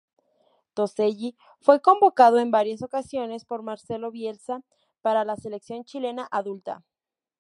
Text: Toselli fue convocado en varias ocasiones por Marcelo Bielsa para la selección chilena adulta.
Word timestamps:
Toselli 0.73 1.37
fue 1.59 1.79
convocado 1.79 2.39
en 2.39 2.49
varias 2.49 2.81
ocasiones 2.81 3.45
por 3.45 3.61
Marcelo 3.61 4.09
Bielsa 4.09 4.63
para 5.03 5.23
la 5.25 5.35
selección 5.35 5.85
chilena 5.85 6.27
adulta. 6.31 6.83